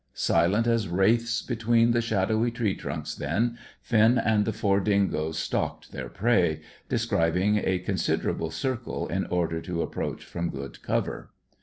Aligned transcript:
Silent 0.15 0.65
as 0.65 0.87
wraiths 0.89 1.43
between 1.43 1.91
the 1.91 2.01
shadowy 2.01 2.49
tree 2.49 2.73
trunks 2.73 3.13
then, 3.13 3.55
Finn 3.83 4.17
and 4.17 4.45
the 4.45 4.51
four 4.51 4.79
dingoes 4.79 5.37
stalked 5.37 5.91
their 5.91 6.09
prey, 6.09 6.61
describing 6.89 7.57
a 7.63 7.77
considerable 7.77 8.49
circle 8.49 9.07
in 9.09 9.27
order 9.27 9.61
to 9.61 9.83
approach 9.83 10.25
from 10.25 10.49
good 10.49 10.81
cover. 10.81 11.29